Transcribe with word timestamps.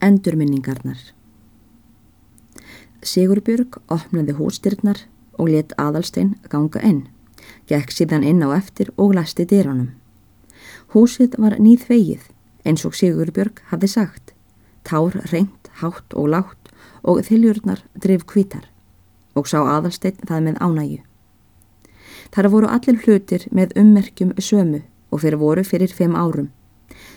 Endurminningarnar 0.00 1.00
Sigurbjörg 3.04 3.76
opnaði 3.92 4.32
hústyrnar 4.38 5.02
og 5.36 5.50
let 5.52 5.74
aðalstein 5.80 6.34
ganga 6.52 6.80
inn. 6.84 7.02
Gekk 7.68 7.92
síðan 7.92 8.24
inn 8.24 8.40
á 8.40 8.48
eftir 8.56 8.88
og 8.96 9.12
læsti 9.16 9.44
dýranum. 9.48 9.90
Húsið 10.92 11.36
var 11.36 11.58
nýð 11.60 11.84
vegið 11.88 12.30
eins 12.64 12.86
og 12.88 12.96
Sigurbjörg 12.96 13.60
hafði 13.68 13.90
sagt. 13.92 14.32
Tár 14.88 15.16
reynd, 15.32 15.68
hátt 15.80 16.16
og 16.16 16.32
látt 16.32 16.72
og 17.04 17.20
þiljurnar 17.28 17.84
drif 18.00 18.24
kvítar 18.24 18.70
og 19.36 19.52
sá 19.52 19.60
aðalstein 19.60 20.16
það 20.24 20.48
með 20.48 20.60
ánægu. 20.64 20.98
Þar 22.32 22.50
voru 22.56 22.72
allir 22.72 23.04
hlutir 23.04 23.46
með 23.52 23.76
ummerkjum 23.80 24.32
sömu 24.40 24.80
og 25.12 25.20
fyrir 25.24 25.40
voru 25.40 25.64
fyrir 25.64 25.92
fimm 25.92 26.16
árum. 26.16 26.48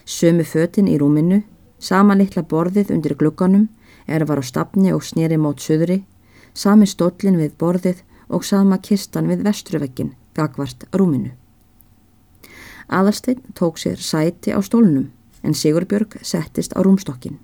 Sömu 0.04 0.43
fötin 0.43 0.91
í 0.91 1.00
rúminu 1.00 1.43
Sama 1.84 2.15
litla 2.15 2.45
borðið 2.47 2.93
undir 2.95 3.18
glugganum 3.20 3.68
er 4.07 4.23
var 4.23 4.39
á 4.39 4.43
stafni 4.43 4.93
og 4.96 5.04
snýri 5.04 5.36
mót 5.36 5.60
söðri, 5.60 6.04
sami 6.56 6.87
stóllin 6.87 7.36
við 7.36 7.57
borðið 7.59 8.04
og 8.32 8.46
sama 8.47 8.78
kistan 8.79 9.28
við 9.28 9.43
vestruvekkin, 9.43 10.14
gagvart 10.33 10.86
rúminu. 10.96 11.33
Aðalstein 12.87 13.42
tók 13.59 13.82
sér 13.83 14.00
sæti 14.00 14.56
á 14.56 14.64
stólnum 14.64 15.09
en 15.43 15.54
Sigurbjörg 15.54 16.21
settist 16.23 16.71
á 16.71 16.79
rúmstokkin. 16.79 17.36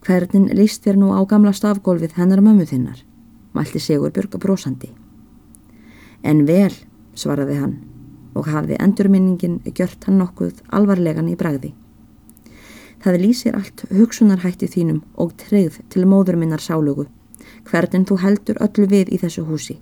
Hvernin 0.00 0.48
líst 0.56 0.84
þér 0.86 0.96
nú 0.96 1.12
á 1.12 1.20
gamla 1.28 1.52
stafgólfið 1.52 2.16
hennar 2.16 2.40
mömmu 2.40 2.64
þinnar, 2.64 3.04
mælti 3.52 3.80
Sigurbjörg 3.80 4.40
brosandi. 4.40 4.88
En 6.24 6.46
vel, 6.48 6.72
svaraði 7.12 7.60
hann 7.60 7.76
og 8.32 8.48
hafði 8.48 8.80
endurminningin 8.80 9.60
gjört 9.68 10.08
hann 10.08 10.16
nokkuð 10.22 10.64
alvarlegan 10.72 11.28
í 11.28 11.36
bræði. 11.36 11.74
Það 13.02 13.18
lýsir 13.18 13.56
allt 13.58 13.82
hugsunarhætti 13.90 14.68
þínum 14.70 15.00
og 15.18 15.32
treyð 15.40 15.80
til 15.90 16.04
móður 16.06 16.36
minnar 16.38 16.62
sálugu, 16.62 17.08
hvernig 17.66 18.06
þú 18.06 18.18
heldur 18.22 18.60
öllu 18.62 18.86
við 18.92 19.10
í 19.10 19.18
þessu 19.18 19.42
húsi. 19.48 19.80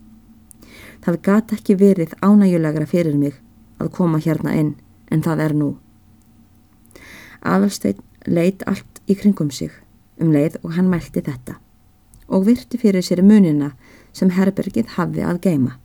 Það 1.04 1.20
gata 1.26 1.56
ekki 1.58 1.76
verið 1.80 2.14
ánægulegra 2.24 2.86
fyrir 2.88 3.16
mig 3.20 3.36
að 3.80 3.92
koma 3.96 4.20
hérna 4.24 4.54
inn, 4.56 4.72
en 5.12 5.24
það 5.24 5.44
er 5.44 5.56
nú. 5.56 5.68
Aðalstein 7.44 8.00
leit 8.26 8.64
allt 8.68 9.00
í 9.08 9.16
kringum 9.16 9.52
sig, 9.52 9.72
um 10.20 10.32
leið 10.32 10.56
og 10.62 10.74
hann 10.76 10.88
mælti 10.88 11.20
þetta, 11.24 11.58
og 12.28 12.48
virti 12.48 12.80
fyrir 12.80 13.04
sér 13.04 13.24
munina 13.24 13.74
sem 14.16 14.32
herbergið 14.32 14.96
hafði 14.96 15.28
að 15.28 15.44
geima. 15.44 15.76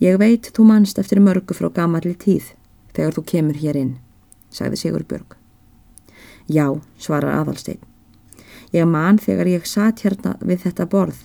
Ég 0.00 0.16
veit 0.20 0.48
þú 0.48 0.64
mannst 0.72 0.98
eftir 0.98 1.20
mörgu 1.20 1.54
frá 1.56 1.68
gamalli 1.72 2.16
tíð 2.16 2.52
þegar 2.96 3.16
þú 3.16 3.30
kemur 3.30 3.60
hér 3.60 3.80
inn, 3.84 3.96
sagði 4.50 4.80
Sigur 4.80 5.04
Björg. 5.08 5.43
Já, 6.48 6.80
svarar 6.98 7.40
aðalstein. 7.40 7.80
Ég 8.72 8.86
man 8.90 9.18
þegar 9.18 9.48
ég 9.48 9.66
satt 9.66 10.02
hérna 10.04 10.34
við 10.40 10.66
þetta 10.66 10.86
borð 10.90 11.24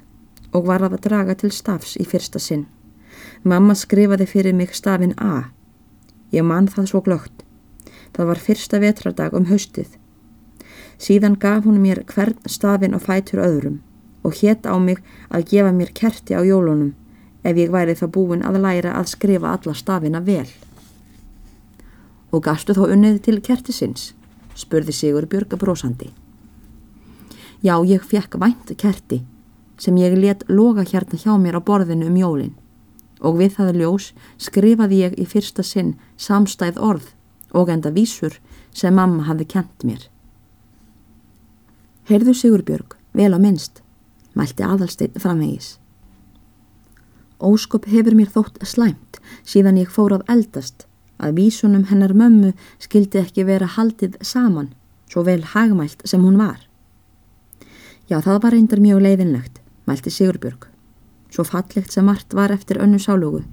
og 0.53 0.67
var 0.69 0.83
að 0.85 0.99
draga 1.03 1.35
til 1.35 1.51
stafs 1.51 1.95
í 1.99 2.05
fyrsta 2.07 2.39
sinn. 2.39 2.67
Mamma 3.43 3.75
skrifaði 3.75 4.27
fyrir 4.29 4.55
mig 4.55 4.75
stafin 4.75 5.15
A. 5.17 5.49
Ég 6.31 6.45
man 6.45 6.67
það 6.67 6.91
svo 6.91 7.01
glögt. 7.01 7.43
Það 8.13 8.29
var 8.31 8.43
fyrsta 8.45 8.79
vetradag 8.79 9.35
um 9.35 9.49
haustið. 9.49 9.97
Síðan 10.99 11.37
gaf 11.39 11.65
hún 11.65 11.79
mér 11.81 12.03
hvern 12.05 12.37
stafin 12.45 12.95
á 12.95 12.99
fætur 12.99 13.43
öðrum 13.43 13.79
og 14.23 14.35
hétt 14.41 14.67
á 14.67 14.75
mig 14.79 14.99
að 15.29 15.45
gefa 15.51 15.71
mér 15.71 15.93
kerti 15.95 16.35
á 16.35 16.43
jólunum 16.43 16.93
ef 17.43 17.55
ég 17.55 17.71
væri 17.71 17.95
þá 17.95 18.07
búin 18.11 18.43
að 18.43 18.59
læra 18.59 18.95
að 18.99 19.11
skrifa 19.13 19.55
alla 19.55 19.73
stafina 19.73 20.19
vel. 20.19 20.47
Og 22.31 22.43
gastu 22.43 22.75
þá 22.75 22.89
unnið 22.91 23.21
til 23.25 23.39
kertisins? 23.41 24.13
Spurði 24.59 24.95
Sigur 24.95 25.27
Björg 25.29 25.55
brósandi. 25.59 26.11
Já, 27.63 27.75
ég 27.83 28.03
fekk 28.03 28.37
vænt 28.39 28.71
kerti 28.79 29.23
sem 29.79 29.95
ég 29.99 30.15
let 30.19 30.43
loga 30.47 30.83
hérna 30.83 31.19
hjá 31.19 31.35
mér 31.39 31.59
á 31.59 31.61
borðinu 31.63 32.07
um 32.07 32.17
jólinn 32.19 32.55
og 33.19 33.39
við 33.39 33.55
það 33.57 33.79
ljós 33.81 34.05
skrifaði 34.39 35.01
ég 35.03 35.17
í 35.19 35.25
fyrsta 35.27 35.63
sinn 35.63 35.95
samstæð 36.15 36.79
orð 36.79 37.11
og 37.51 37.71
enda 37.71 37.91
vísur 37.91 38.39
sem 38.71 38.95
mamma 38.95 39.25
hafði 39.27 39.47
kent 39.55 39.83
mér. 39.83 40.01
Heyrðu 42.09 42.33
Sigurbjörg, 42.33 42.95
vel 43.13 43.33
á 43.35 43.39
minnst, 43.39 43.83
mælti 44.33 44.63
aðalsteinn 44.63 45.19
framvegis. 45.19 45.77
Óskop 47.39 47.87
hefur 47.91 48.15
mér 48.17 48.31
þótt 48.31 48.59
slæmt 48.67 49.19
síðan 49.47 49.79
ég 49.79 49.91
fór 49.91 50.15
að 50.15 50.25
eldast 50.31 50.88
að 51.19 51.35
vísunum 51.39 51.85
hennar 51.89 52.13
mömmu 52.15 52.53
skildi 52.81 53.19
ekki 53.21 53.45
vera 53.47 53.67
haldið 53.67 54.17
saman, 54.25 54.71
svo 55.11 55.23
vel 55.27 55.41
hagmælt 55.53 56.01
sem 56.07 56.23
hún 56.23 56.39
var. 56.39 56.59
Já, 58.09 58.21
það 58.21 58.41
var 58.43 58.55
reyndar 58.55 58.81
mjög 58.81 59.03
leiðinlegt, 59.05 59.59
mælti 59.85 60.13
Sigurbjörg, 60.13 60.65
svo 61.29 61.45
fallegt 61.45 61.93
sem 61.93 62.07
margt 62.07 62.33
var 62.33 62.53
eftir 62.55 62.79
önnu 62.81 62.99
sálugu. 62.99 63.43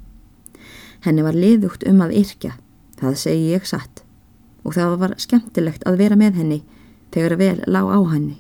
Henni 1.04 1.24
var 1.26 1.36
liðugt 1.36 1.84
um 1.88 2.00
að 2.04 2.16
yrkja, 2.22 2.54
það 3.00 3.18
segi 3.20 3.52
ég 3.52 3.68
satt, 3.68 4.02
og 4.64 4.78
það 4.78 4.96
var 5.02 5.16
skemmtilegt 5.20 5.84
að 5.86 6.00
vera 6.00 6.16
með 6.16 6.40
henni 6.40 6.62
þegar 7.14 7.36
vel 7.40 7.58
lág 7.66 7.90
á 7.92 8.00
henni. 8.14 8.38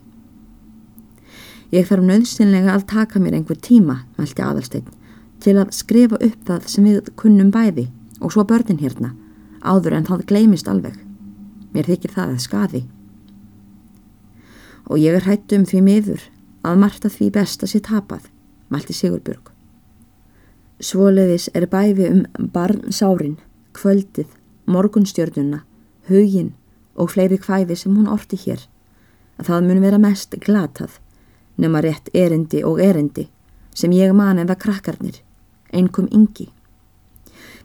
Ég 1.74 1.88
þarf 1.88 2.06
nöðsynlega 2.06 2.72
að 2.76 2.86
taka 2.94 3.20
mér 3.20 3.36
einhver 3.36 3.58
tíma, 3.58 4.04
mælti 4.16 4.42
aðalsteinn, 4.42 4.88
til 5.42 5.58
að 5.58 5.74
skrifa 5.74 6.16
upp 6.22 6.42
það 6.46 6.68
sem 6.70 6.86
við 6.86 7.10
kunnum 7.18 7.50
bæði 7.52 7.90
og 8.20 8.32
svo 8.32 8.44
börnin 8.44 8.80
hérna, 8.80 9.14
áður 9.62 9.98
en 9.98 10.06
það 10.08 10.26
gleimist 10.30 10.68
alveg. 10.68 10.96
Mér 11.74 11.90
þykir 11.90 12.14
það 12.14 12.32
að 12.32 12.44
skaði. 12.44 12.82
Og 14.86 15.02
ég 15.02 15.18
er 15.18 15.26
hættu 15.26 15.58
um 15.58 15.66
því 15.66 15.82
miður 15.82 16.22
að 16.66 16.80
marta 16.82 17.10
því 17.12 17.30
best 17.34 17.62
að 17.62 17.72
sé 17.72 17.82
tapað, 17.84 18.30
mælti 18.72 18.94
Sigurbjörg. 18.96 19.50
Svoleiðis 20.80 21.48
er 21.54 21.66
bæfi 21.72 22.08
um 22.10 22.24
barnsárin, 22.52 23.38
kvöldið, 23.76 24.28
morgunstjörnuna, 24.66 25.62
hugin 26.08 26.52
og 26.96 27.12
fleiri 27.12 27.38
kvæði 27.40 27.76
sem 27.76 27.94
hún 27.96 28.10
orti 28.12 28.38
hér, 28.40 28.60
að 29.38 29.50
það 29.50 29.68
mun 29.68 29.82
vera 29.84 30.00
mest 30.00 30.36
glatað, 30.44 30.98
nema 31.56 31.82
rétt 31.84 32.10
erindi 32.14 32.62
og 32.64 32.80
erindi 32.82 33.28
sem 33.76 33.92
ég 33.92 34.12
man 34.16 34.40
eða 34.40 34.56
krakkarnir, 34.56 35.20
einkum 35.72 36.08
yngi. 36.12 36.48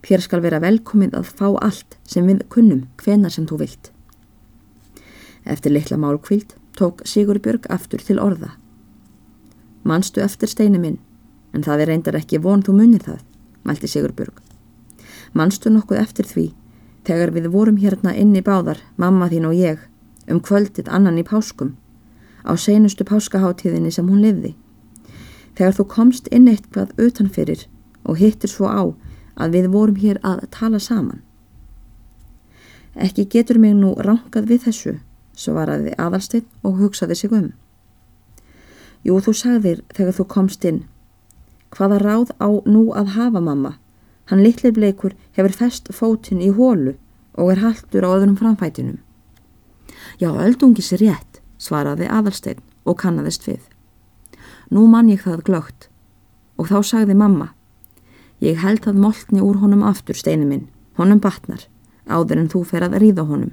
Pér 0.01 0.21
skal 0.21 0.41
vera 0.41 0.57
velkomið 0.61 1.13
að 1.17 1.27
fá 1.37 1.47
allt 1.61 1.97
sem 2.09 2.25
við 2.25 2.41
kunnum 2.49 2.87
hvenar 3.01 3.33
sem 3.33 3.45
þú 3.45 3.59
vilt. 3.61 3.91
Eftir 5.45 5.73
litla 5.73 5.97
málkvíld 6.01 6.55
tók 6.77 7.03
Sigurbjörg 7.05 7.67
aftur 7.69 8.01
til 8.01 8.17
orða. 8.21 8.55
Manstu 9.83 10.21
eftir 10.21 10.49
steinu 10.49 10.79
minn, 10.81 10.97
en 11.53 11.65
það 11.65 11.83
er 11.83 11.91
reyndar 11.91 12.17
ekki 12.17 12.41
von 12.41 12.63
þú 12.65 12.77
munið 12.79 13.05
það, 13.09 13.21
mælti 13.65 13.89
Sigurbjörg. 13.93 14.41
Manstu 15.37 15.69
nokkuð 15.69 16.01
eftir 16.01 16.29
því, 16.29 16.47
þegar 17.05 17.33
við 17.37 17.51
vorum 17.53 17.77
hérna 17.77 18.15
inni 18.17 18.41
báðar, 18.45 18.81
mamma 18.97 19.29
þín 19.29 19.47
og 19.49 19.55
ég, 19.57 19.85
um 20.29 20.41
kvöldið 20.41 20.89
annan 20.89 21.21
í 21.21 21.25
páskum, 21.25 21.75
á 22.41 22.57
seinustu 22.57 23.05
páskaháttíðinni 23.05 23.93
sem 23.93 24.09
hún 24.09 24.21
livði. 24.25 24.55
Þegar 25.57 25.77
þú 25.77 25.87
komst 25.93 26.29
inn 26.33 26.49
eitthvað 26.49 26.93
utanfyrir 26.97 27.67
og 28.05 28.17
hittir 28.17 28.49
svo 28.49 28.65
á 28.65 28.81
að 29.41 29.57
við 29.57 29.67
vorum 29.73 29.97
hér 29.97 30.19
að 30.23 30.45
tala 30.53 30.79
saman. 30.79 31.21
Ekki 32.95 33.25
getur 33.33 33.59
mig 33.59 33.75
nú 33.75 33.93
ránkað 33.97 34.49
við 34.51 34.65
þessu, 34.67 34.95
svaraði 35.33 35.93
aðalstinn 35.97 36.47
og 36.63 36.79
hugsaði 36.81 37.17
sig 37.17 37.35
um. 37.35 37.51
Jú, 39.01 39.17
þú 39.17 39.33
sagðir 39.33 39.83
þegar 39.95 40.17
þú 40.17 40.25
komst 40.29 40.65
inn. 40.67 40.81
Hvaða 41.71 42.01
ráð 42.03 42.33
á 42.37 42.49
nú 42.67 42.91
að 42.93 43.15
hafa 43.15 43.41
mamma? 43.41 43.77
Hann 44.29 44.43
litli 44.43 44.71
bleikur 44.71 45.15
hefur 45.37 45.55
fest 45.55 45.89
fótinn 45.95 46.43
í 46.43 46.51
hólu 46.51 46.97
og 47.39 47.53
er 47.53 47.63
haldur 47.63 48.05
á 48.05 48.09
öðrum 48.11 48.37
framfætinum. 48.37 48.99
Já, 50.19 50.29
öldungis 50.29 50.91
er 50.93 51.01
rétt, 51.01 51.39
svaraði 51.57 52.09
aðalsteinn 52.11 52.61
og 52.85 52.99
kannadist 52.99 53.47
við. 53.47 53.63
Nú 54.69 54.85
mann 54.87 55.09
ég 55.09 55.23
það 55.23 55.45
glögt 55.47 55.87
og 56.59 56.69
þá 56.69 56.79
sagði 56.85 57.15
mamma 57.17 57.49
Ég 58.41 58.57
held 58.57 58.87
að 58.89 58.97
moltni 58.97 59.41
úr 59.45 59.59
honum 59.61 59.83
aftur 59.85 60.17
steinu 60.17 60.47
minn, 60.49 60.63
honum 60.97 61.19
batnar, 61.21 61.67
áður 62.09 62.39
en 62.41 62.47
þú 62.49 62.63
fer 62.65 62.81
að 62.87 62.97
ríða 63.03 63.27
honum. 63.29 63.51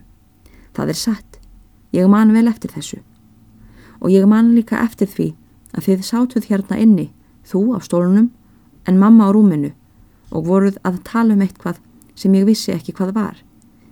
Það 0.73 0.93
er 0.95 0.97
satt, 0.97 1.37
ég 1.93 2.09
man 2.09 2.33
vel 2.33 2.47
eftir 2.49 2.73
þessu. 2.73 3.03
Og 4.01 4.09
ég 4.15 4.25
man 4.25 4.55
líka 4.57 4.81
eftir 4.81 5.11
því 5.13 5.29
að 5.77 5.91
þið 5.91 6.09
sátuð 6.09 6.49
hérna 6.49 6.81
inni, 6.81 7.07
þú 7.45 7.77
á 7.77 7.85
stólunum, 7.85 8.33
en 8.89 8.97
mamma 8.97 9.29
á 9.29 9.31
rúminu 9.37 9.75
og 10.33 10.49
voruð 10.49 10.81
að 10.89 11.03
tala 11.05 11.37
um 11.37 11.45
eitthvað 11.45 11.85
sem 12.17 12.33
ég 12.41 12.49
vissi 12.49 12.73
ekki 12.73 12.97
hvað 12.97 13.13
var, 13.21 13.37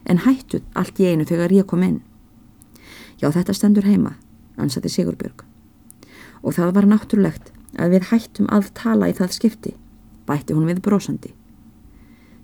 en 0.08 0.24
hættuð 0.24 0.64
allt 0.72 0.96
í 0.96 1.12
einu 1.12 1.28
þegar 1.28 1.52
ég 1.52 1.68
kom 1.68 1.84
inn. 1.84 2.00
Já, 3.20 3.28
þetta 3.28 3.52
stendur 3.52 3.84
heima, 3.84 4.16
ansaði 4.56 4.96
Sigurbjörg. 4.96 5.44
Og 6.40 6.56
það 6.56 6.72
var 6.72 6.88
náttúrulegt 6.88 7.52
að 7.76 7.98
við 7.98 8.14
hættum 8.14 8.48
að 8.48 8.72
tala 8.72 9.12
í 9.12 9.16
það 9.16 9.36
skipti 9.36 9.80
bætti 10.26 10.54
hún 10.54 10.68
við 10.68 10.82
brosandi. 10.84 11.32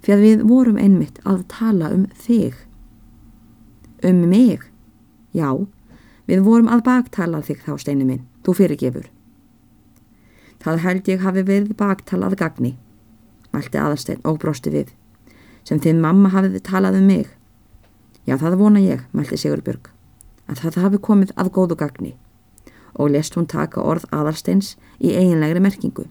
Fyrir 0.03 0.23
við 0.23 0.47
vorum 0.49 0.79
einmitt 0.79 1.21
að 1.25 1.45
tala 1.51 1.93
um 1.95 2.09
þig. 2.19 2.55
Um 4.03 4.25
mig? 4.31 4.65
Já, 5.33 5.67
Við 6.31 6.45
vorum 6.47 6.71
að 6.71 6.85
baktala 6.87 7.43
þig 7.43 7.65
þá 7.67 7.73
steinu 7.83 8.07
minn, 8.07 8.23
þú 8.47 8.55
fyrirgefur. 8.61 9.09
Það 10.63 10.83
held 10.85 11.09
ég 11.11 11.25
hafi 11.27 11.43
verið 11.43 11.73
baktalað 11.79 12.37
gagni, 12.39 12.77
mælti 13.51 13.81
aðalstein 13.81 14.23
og 14.29 14.39
brosti 14.43 14.71
við, 14.71 14.93
sem 15.67 15.81
þinn 15.83 16.01
mamma 16.01 16.31
hafið 16.31 16.61
talað 16.69 17.01
um 17.01 17.09
mig. 17.11 17.27
Já, 18.25 18.37
það 18.39 18.59
vona 18.61 18.81
ég, 18.85 19.03
mælti 19.11 19.41
Sigurbjörg, 19.43 19.91
að 20.47 20.63
það 20.63 20.83
hafi 20.85 21.03
komið 21.11 21.35
að 21.35 21.53
góðu 21.59 21.79
gagni 21.83 22.15
og 22.93 23.09
lest 23.09 23.35
hún 23.35 23.49
taka 23.49 23.81
orð 23.83 24.05
aðalsteins 24.13 24.77
í 25.01 25.15
eiginlegri 25.17 25.63
merkingu. 25.65 26.07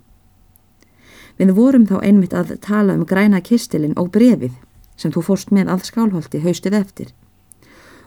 Við 1.41 1.55
vorum 1.57 1.87
þá 1.89 1.95
einmitt 2.05 2.33
að 2.37 2.51
tala 2.61 2.93
um 2.93 3.05
græna 3.09 3.39
kistilinn 3.41 3.97
og 3.97 4.11
brefið 4.13 4.53
sem 4.93 5.09
þú 5.09 5.23
fórst 5.25 5.49
með 5.49 5.71
að 5.73 5.87
skálholti 5.87 6.41
haustið 6.43 6.75
eftir 6.77 7.07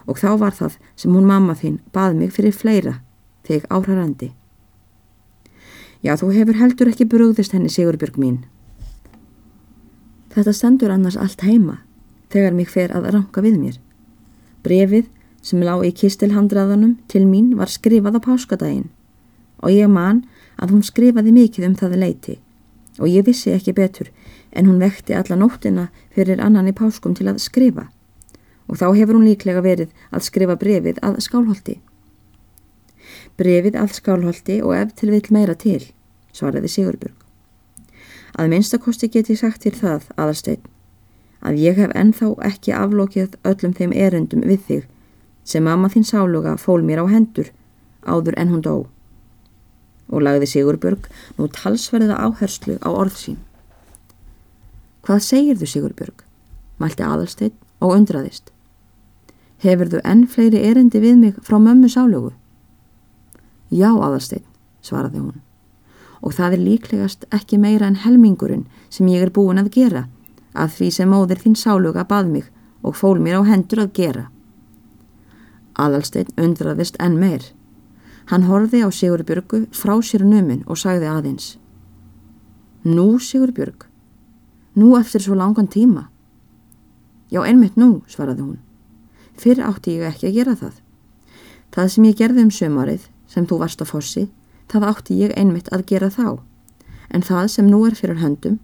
og 0.05 0.21
þá 0.21 0.29
var 0.39 0.53
það 0.55 0.77
sem 0.95 1.11
hún 1.11 1.27
mamma 1.27 1.55
þín 1.59 1.79
bað 1.91 2.15
mig 2.19 2.31
fyrir 2.31 2.53
fleira 2.55 2.99
þig 3.43 3.65
áhrarandi. 3.73 4.29
Já, 6.05 6.13
þú 6.15 6.29
hefur 6.37 6.59
heldur 6.61 6.91
ekki 6.91 7.07
brúðist 7.09 7.55
henni 7.57 7.71
Sigurbjörg 7.73 8.19
mín. 8.21 8.37
Þetta 10.31 10.53
stendur 10.53 10.93
annars 10.93 11.17
allt 11.17 11.41
heima 11.43 11.81
þegar 12.29 12.55
mig 12.55 12.69
fer 12.69 12.93
að 12.95 13.09
ranka 13.17 13.43
við 13.43 13.59
mér. 13.59 13.77
Brefið 14.63 15.09
sem 15.41 15.65
lág 15.65 15.83
í 15.83 15.91
kistilhandraðanum 15.91 16.95
til 17.11 17.25
mín 17.27 17.51
var 17.59 17.73
skrifað 17.73 18.21
á 18.21 18.25
páskadaginn 18.29 18.89
og 19.59 19.73
ég 19.73 19.91
man 19.91 20.23
að 20.55 20.77
hún 20.77 20.85
skrifaði 20.85 21.35
mikið 21.35 21.67
um 21.67 21.77
það 21.81 21.99
leiti 22.05 22.39
og 22.99 23.09
ég 23.09 23.25
vissi 23.27 23.51
ekki 23.51 23.75
betur 23.75 24.11
en 24.51 24.69
hún 24.69 24.79
vekti 24.79 25.15
alla 25.15 25.35
nóttina 25.35 25.89
fyrir 26.15 26.41
annan 26.41 26.69
í 26.71 26.75
páskum 26.75 27.15
til 27.15 27.27
að 27.31 27.41
skrifa 27.43 27.89
og 28.67 28.79
þá 28.79 28.87
hefur 28.97 29.19
hún 29.19 29.27
líklega 29.27 29.61
verið 29.61 29.91
að 30.11 30.25
skrifa 30.25 30.55
brefið 30.57 31.01
að 31.05 31.19
skálholti. 31.25 31.75
Brefið 33.37 33.77
að 33.77 33.93
skálholti 33.99 34.61
og 34.63 34.73
ef 34.77 34.95
til 34.97 35.11
vill 35.13 35.27
meira 35.29 35.53
til, 35.53 35.83
svaraði 36.33 36.71
Sigurbjörg. 36.73 37.17
Að 38.35 38.49
minnstakosti 38.51 39.09
get 39.11 39.29
ég 39.31 39.39
sagt 39.39 39.61
til 39.63 39.75
það, 39.75 40.09
aðalsteinn, 40.17 40.65
að 41.45 41.61
ég 41.61 41.77
hef 41.79 41.93
ennþá 41.95 42.31
ekki 42.49 42.73
aflokið 42.75 43.37
öllum 43.45 43.75
þeim 43.77 43.93
erendum 43.93 44.43
við 44.43 44.65
þig 44.67 44.89
sem 45.45 45.63
mamma 45.63 45.91
þín 45.93 46.07
sáluga 46.09 46.55
fól 46.57 46.81
mér 46.81 47.03
á 47.03 47.07
hendur 47.07 47.51
áður 48.01 48.37
en 48.41 48.49
hún 48.49 48.65
dó. 48.65 48.75
Og 50.13 50.21
lagði 50.21 50.49
Sigurbjörg 50.51 51.07
nú 51.37 51.47
talsverða 51.49 52.19
áherslu 52.27 52.77
á 52.81 52.89
orð 52.93 53.17
sín. 53.17 53.39
Hvað 55.05 55.21
segir 55.25 55.57
þú 55.61 55.69
Sigurbjörg? 55.69 56.25
Mælti 56.81 57.05
aðalsteinn 57.05 57.55
og 57.81 57.95
undraðist. 57.95 58.51
Hefur 59.63 59.89
þú 59.89 60.01
enn 60.05 60.25
fleiri 60.29 60.61
erendi 60.69 61.01
við 61.01 61.17
mig 61.21 61.39
frá 61.45 61.57
mömmu 61.61 61.89
sálugu? 61.89 62.33
Já, 63.71 63.89
aðalsteinn, 63.89 64.45
svaraði 64.85 65.23
hún. 65.23 65.41
Og 66.21 66.33
það 66.37 66.57
er 66.57 66.65
líklegast 66.65 67.25
ekki 67.33 67.57
meira 67.61 67.87
en 67.89 68.01
helmingurinn 68.01 68.65
sem 68.89 69.07
ég 69.09 69.25
er 69.25 69.33
búin 69.33 69.61
að 69.61 69.71
gera 69.73 70.05
af 70.55 70.77
því 70.77 70.89
sem 70.95 71.11
móðir 71.11 71.41
þín 71.43 71.57
sáluga 71.59 72.05
bað 72.07 72.31
mig 72.31 72.49
og 72.85 72.95
fól 72.95 73.19
mér 73.19 73.41
á 73.41 73.49
hendur 73.49 73.83
að 73.83 73.93
gera. 73.97 74.25
Aðalsteinn 75.75 76.31
undraðist 76.39 76.97
enn 77.03 77.17
meir. 77.19 77.51
Hann 78.25 78.47
horfi 78.49 78.81
á 78.81 78.89
Sigurbjörgu 78.89 79.67
frá 79.69 79.93
sér 80.01 80.23
numin 80.25 80.63
og 80.65 80.79
sagði 80.81 81.09
aðeins. 81.11 81.57
Nú, 82.85 83.19
Sigurbjörg, 83.21 83.85
nú 84.75 84.95
eftir 84.97 85.21
svo 85.21 85.35
langan 85.37 85.67
tíma. 85.69 86.07
Já, 87.29 87.43
einmitt 87.45 87.77
nú, 87.77 88.01
svaraði 88.09 88.41
hún. 88.41 88.57
Fyrr 89.37 89.61
átti 89.65 89.99
ég 89.99 90.09
ekki 90.09 90.29
að 90.29 90.37
gera 90.39 90.55
það. 90.57 90.79
Það 91.75 91.91
sem 91.93 92.07
ég 92.07 92.17
gerði 92.17 92.45
um 92.45 92.51
sömarið, 92.57 93.07
sem 93.27 93.45
þú 93.45 93.59
varst 93.61 93.81
á 93.81 93.85
fossi, 93.85 94.25
það 94.71 94.87
átti 94.89 95.19
ég 95.19 95.35
einmitt 95.37 95.69
að 95.73 95.85
gera 95.91 96.09
þá. 96.09 96.39
En 97.13 97.21
það 97.21 97.51
sem 97.53 97.69
nú 97.69 97.83
er 97.85 97.97
fyrir 97.97 98.21
höndum, 98.23 98.57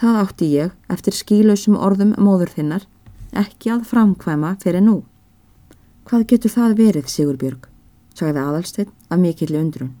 það 0.00 0.20
átti 0.22 0.50
ég, 0.54 0.72
eftir 0.88 1.16
skílausum 1.16 1.76
orðum 1.76 2.16
móður 2.16 2.54
þinnar, 2.56 2.88
ekki 3.36 3.74
að 3.74 3.84
framkvæma 3.90 4.56
fyrir 4.64 4.84
nú. 4.84 5.02
Hvað 6.08 6.26
getur 6.32 6.56
það 6.56 6.76
verið, 6.80 7.08
Sigurbjörg? 7.12 7.73
Sagði 8.14 8.40
aðalsteinn 8.40 8.92
af 9.10 9.20
mikilli 9.20 9.58
undrun. 9.58 9.92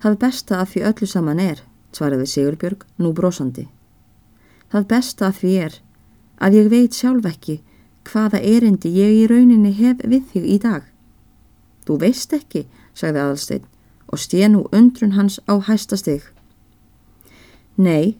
Það 0.00 0.18
besta 0.22 0.60
af 0.62 0.72
því 0.72 0.84
öllu 0.90 1.06
saman 1.10 1.42
er, 1.42 1.62
svaraði 1.92 2.26
Sigurbjörg 2.30 2.86
nú 2.98 3.12
brosandi. 3.12 3.66
Það 4.70 4.86
besta 4.92 5.28
af 5.28 5.40
því 5.42 5.56
er 5.66 5.80
að 6.40 6.56
ég 6.56 6.70
veit 6.72 6.96
sjálf 6.96 7.26
ekki 7.28 7.58
hvaða 8.08 8.40
erindi 8.40 8.92
ég 8.94 9.18
í 9.18 9.26
rauninni 9.28 9.72
hef 9.76 10.00
við 10.06 10.24
þig 10.32 10.46
í 10.46 10.58
dag. 10.62 10.86
Þú 11.84 11.98
veist 12.00 12.32
ekki, 12.32 12.64
sagði 12.94 13.22
aðalsteinn 13.24 13.68
og 14.10 14.18
stéð 14.18 14.48
nú 14.54 14.62
undrun 14.74 15.14
hans 15.18 15.38
á 15.46 15.54
hæsta 15.66 15.98
stygg. 15.98 16.24
Nei, 17.76 18.16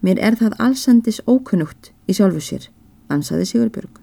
mér 0.00 0.20
er 0.20 0.36
það 0.38 0.58
allsendis 0.62 1.20
ókunnugt 1.26 1.90
í 2.06 2.14
sjálfu 2.14 2.42
sér, 2.44 2.68
ansaði 3.08 3.48
Sigurbjörg. 3.50 3.98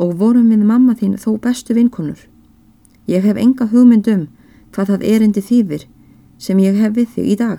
Og 0.00 0.14
vorum 0.20 0.48
við 0.52 0.64
mamma 0.64 0.94
þín 0.96 1.18
þó 1.20 1.34
bestu 1.42 1.74
vinkonur. 1.76 2.20
Ég 3.10 3.24
hef 3.26 3.38
enga 3.42 3.66
hugmynd 3.72 4.08
um 4.12 4.28
hvað 4.74 4.92
það 4.94 5.06
erindi 5.12 5.42
þýfir 5.42 5.86
sem 6.38 6.60
ég 6.62 6.78
hef 6.78 6.94
við 6.96 7.08
þig 7.16 7.30
í 7.32 7.36
dag, 7.40 7.58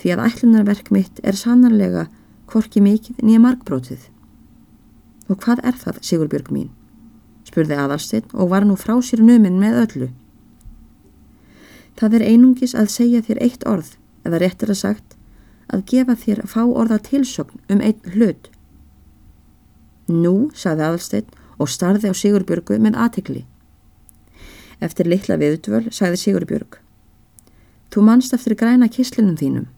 því 0.00 0.14
að 0.14 0.22
ætlunarverk 0.28 0.90
mitt 0.94 1.20
er 1.22 1.36
sannarlega 1.36 2.06
hvorki 2.50 2.80
mikið 2.84 3.20
nýja 3.22 3.42
markbrótið. 3.44 4.08
Og 5.28 5.38
hvað 5.40 5.62
er 5.68 5.76
það, 5.80 6.00
Sigurbjörg 6.04 6.50
mín? 6.52 6.72
spurði 7.44 7.76
aðalstinn 7.78 8.30
og 8.32 8.50
var 8.50 8.64
nú 8.66 8.76
frá 8.80 8.96
sér 9.04 9.22
numin 9.22 9.60
með 9.60 9.80
öllu. 9.82 10.08
Það 11.94 12.16
er 12.18 12.26
einungis 12.32 12.74
að 12.74 12.90
segja 12.90 13.22
þér 13.22 13.42
eitt 13.44 13.66
orð, 13.68 13.92
eða 14.26 14.40
réttir 14.42 14.72
að 14.72 14.80
sagt, 14.80 15.16
að 15.68 15.84
gefa 15.92 16.16
þér 16.18 16.42
fá 16.50 16.62
orða 16.64 16.98
tilsögn 17.04 17.60
um 17.70 17.80
einn 17.84 18.14
hlut. 18.16 18.48
Nú, 20.08 20.50
sagði 20.56 20.88
aðalstinn 20.88 21.28
og 21.60 21.70
starði 21.70 22.10
á 22.10 22.14
Sigurbjörgu 22.16 22.80
með 22.82 22.98
aðtikli. 23.04 23.44
Eftir 24.82 25.06
litla 25.06 25.36
viðdvöl 25.38 25.86
sagði 25.94 26.20
Sigurbjörg. 26.20 26.78
Þú 27.94 28.02
mannst 28.02 28.34
eftir 28.34 28.56
græna 28.58 28.88
kislinum 28.90 29.36
þínum. 29.38 29.68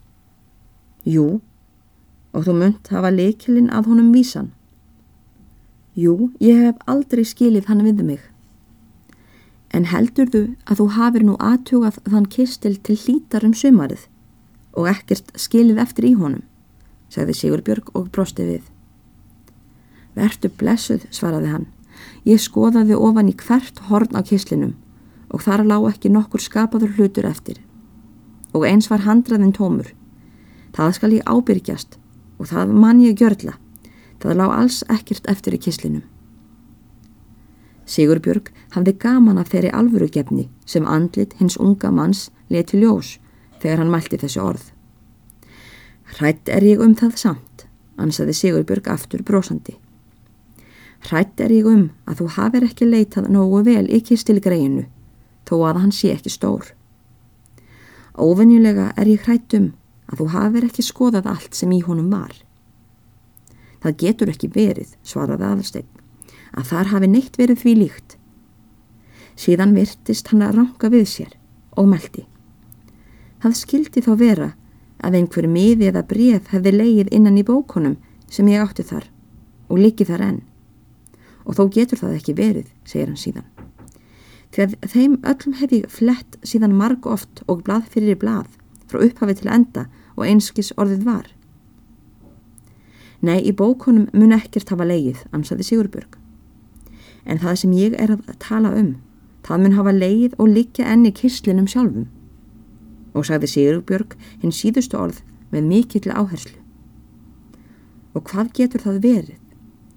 Jú, 1.05 1.41
og 2.33 2.47
þú 2.47 2.55
munt 2.61 2.89
hafa 2.89 3.11
leikilinn 3.13 3.69
að 3.69 3.91
honum 3.91 4.13
vísan. 4.15 4.53
Jú, 5.97 6.31
ég 6.41 6.63
hef 6.65 6.81
aldrei 6.89 7.25
skilið 7.25 7.69
hann 7.69 7.85
við 7.85 8.01
mig. 8.05 8.23
En 9.73 9.89
heldur 9.91 10.31
þú 10.33 10.43
að 10.65 10.81
þú 10.81 10.87
hafir 10.97 11.27
nú 11.27 11.37
aðtugað 11.41 12.01
þann 12.09 12.31
kistil 12.33 12.77
til 12.81 12.97
hlítar 12.97 13.45
um 13.45 13.53
sumarið 13.53 14.07
og 14.77 14.89
ekkert 14.89 15.33
skilið 15.41 15.81
eftir 15.81 16.09
í 16.09 16.15
honum, 16.17 16.43
sagði 17.13 17.37
Sigurbjörg 17.37 17.93
og 17.97 18.09
brosti 18.13 18.45
við. 18.45 18.65
Vertu 20.17 20.49
blessuð, 20.49 21.05
svaraði 21.13 21.53
hann. 21.53 21.69
Ég 22.25 22.41
skoðaði 22.41 22.97
ofan 22.97 23.29
í 23.29 23.37
hvert 23.37 23.85
horn 23.89 24.17
á 24.17 24.21
kislinum 24.25 24.75
og 25.31 25.43
þar 25.43 25.65
lág 25.67 25.87
ekki 25.91 26.11
nokkur 26.13 26.43
skapaður 26.43 26.97
hlutur 26.97 27.27
eftir. 27.29 27.61
Og 28.55 28.67
eins 28.69 28.91
var 28.91 29.05
handraðin 29.05 29.55
tómur. 29.57 29.93
Það 30.77 30.93
skal 30.97 31.15
ég 31.17 31.27
ábyrgjast 31.27 31.99
og 32.39 32.51
það 32.51 32.75
man 32.77 33.01
ég 33.01 33.17
gjörla. 33.19 33.57
Það 34.21 34.39
lág 34.41 34.55
alls 34.55 34.83
ekkert 34.93 35.29
eftir 35.31 35.57
í 35.57 35.63
kislinum. 35.63 36.05
Sigurbjörg 37.87 38.51
hafði 38.75 38.97
gaman 38.99 39.39
af 39.39 39.53
þeirri 39.53 39.71
alvörugefni 39.71 40.49
sem 40.67 40.87
andlit 40.91 41.37
hins 41.39 41.59
unga 41.63 41.93
manns 41.95 42.31
leti 42.51 42.81
ljós 42.81 43.17
þegar 43.63 43.83
hann 43.83 43.93
mælti 43.93 44.19
þessu 44.19 44.43
orð. 44.43 44.65
Hrætt 46.17 46.51
er 46.51 46.67
ég 46.67 46.83
um 46.83 46.95
það 46.99 47.17
samt, 47.21 47.67
ansaði 47.99 48.35
Sigurbjörg 48.35 48.91
aftur 48.91 49.23
brósandi. 49.27 49.77
Hrætt 51.07 51.41
er 51.41 51.55
ég 51.55 51.67
um 51.71 51.89
að 52.07 52.23
þú 52.23 52.29
hafir 52.39 52.67
ekki 52.67 52.91
leitað 52.91 53.31
nógu 53.31 53.63
vel 53.67 53.87
í 53.87 54.03
kistilgreinu 54.03 54.87
þó 55.47 55.55
að 55.69 55.81
hann 55.83 55.95
sé 55.95 56.13
ekki 56.15 56.33
stór. 56.33 56.73
Óvenjulega 58.17 58.93
er 58.97 59.11
ég 59.11 59.27
hrætt 59.27 59.55
um 59.59 59.73
að 60.11 60.21
þú 60.21 60.27
hafir 60.35 60.67
ekki 60.69 60.85
skoðað 60.87 61.31
allt 61.31 61.57
sem 61.59 61.73
í 61.75 61.83
honum 61.85 62.11
var. 62.13 62.35
Það 63.83 63.99
getur 64.03 64.33
ekki 64.33 64.51
verið, 64.55 64.95
svaraði 65.07 65.47
aðalsteinn, 65.47 65.91
að 66.57 66.71
þar 66.71 66.93
hafi 66.93 67.11
neitt 67.13 67.37
verið 67.39 67.61
því 67.63 67.75
líkt. 67.83 68.17
Síðan 69.37 69.75
virtist 69.77 70.31
hann 70.33 70.47
að 70.47 70.57
ranga 70.61 70.91
við 70.93 71.07
sér 71.13 71.35
og 71.77 71.91
meldi. 71.91 72.25
Það 73.43 73.59
skildi 73.61 74.03
þá 74.03 74.13
vera 74.17 74.49
að 75.05 75.19
einhver 75.21 75.49
miði 75.51 75.91
eða 75.91 76.07
bref 76.09 76.49
hefði 76.55 76.73
leið 76.73 77.13
innan 77.13 77.37
í 77.37 77.45
bókonum 77.45 77.99
sem 78.33 78.49
ég 78.49 78.65
átti 78.65 78.87
þar 78.87 79.11
og 79.69 79.83
líki 79.83 80.09
þar 80.09 80.25
enn. 80.31 80.41
Og 81.47 81.59
þó 81.59 81.69
getur 81.71 82.01
það 82.01 82.17
ekki 82.17 82.39
verið, 82.39 82.73
segir 82.89 83.13
hann 83.13 83.21
síðan. 83.21 83.56
Því 84.55 84.67
að 84.67 84.77
þeim 84.93 85.17
öllum 85.27 85.57
hef 85.61 85.73
ég 85.75 85.89
flett 85.93 86.37
síðan 86.47 86.77
marg 86.77 87.07
oft 87.07 87.43
og 87.47 87.65
blað 87.67 87.89
fyrir 87.93 88.19
blað 88.21 88.53
frá 88.87 89.01
upphafi 89.03 89.41
til 89.41 89.51
enda 89.53 89.87
og 90.17 90.27
einskis 90.27 90.73
orðið 90.77 91.09
var. 91.09 91.27
Nei, 93.21 93.41
í 93.43 93.53
bókunum 93.57 94.07
mun 94.13 94.37
ekkert 94.37 94.71
hafa 94.71 94.87
leið, 94.87 95.25
ansaði 95.35 95.67
Sigurbjörg. 95.67 96.15
En 97.27 97.41
það 97.43 97.59
sem 97.63 97.73
ég 97.75 97.97
er 97.99 98.13
að 98.15 98.23
tala 98.39 98.71
um, 98.77 98.95
Það 99.47 99.61
mun 99.63 99.75
hafa 99.77 99.93
leið 99.95 100.33
og 100.43 100.49
liggja 100.51 100.89
enni 100.91 101.13
kislinum 101.15 101.69
sjálfum. 101.71 102.09
Og 103.15 103.29
sagði 103.29 103.51
Sigurbjörg 103.53 104.17
hinn 104.43 104.55
síðustu 104.55 104.99
orð 104.99 105.21
með 105.53 105.69
mikill 105.71 106.11
áherslu. 106.11 106.59
Og 108.17 108.27
hvað 108.27 108.51
getur 108.59 108.83
það 108.83 109.03
verið? 109.05 109.39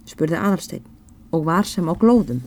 spurði 0.10 0.38
aðalstein 0.38 0.86
og 1.34 1.46
var 1.50 1.65
sem 1.65 1.89
á 1.89 1.94
glóðum. 1.98 2.44